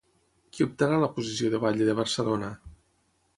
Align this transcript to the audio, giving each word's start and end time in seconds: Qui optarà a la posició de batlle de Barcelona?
Qui 0.55 0.63
optarà 0.65 0.95
a 0.99 1.03
la 1.03 1.09
posició 1.17 1.51
de 1.55 1.59
batlle 1.67 1.89
de 1.91 1.95
Barcelona? 2.01 2.51